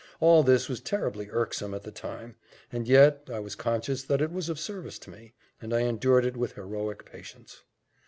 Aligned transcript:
All 0.19 0.41
this 0.41 0.67
was 0.67 0.81
terribly 0.81 1.29
irksome 1.29 1.75
at 1.75 1.83
the 1.83 1.91
time, 1.91 2.35
and 2.71 2.87
yet 2.87 3.29
I 3.31 3.37
was 3.37 3.53
conscious 3.53 4.01
that 4.05 4.19
it 4.19 4.31
was 4.31 4.49
of 4.49 4.59
service 4.59 4.97
to 4.97 5.11
me, 5.11 5.35
and 5.61 5.75
I 5.75 5.81
endured 5.81 6.25
it 6.25 6.35
with 6.35 6.53
heroic 6.55 7.05
patience. 7.05 7.61